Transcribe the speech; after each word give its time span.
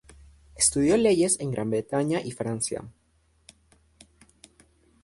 Estudió 0.55 0.97
leyes 0.97 1.39
en 1.39 1.51
Gran 1.51 1.69
Bretaña 1.69 2.21
y 2.21 2.31
Francia. 2.31 2.81